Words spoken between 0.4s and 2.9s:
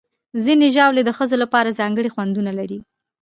ځینې ژاولې د ښځو لپاره ځانګړي خوندونه لري.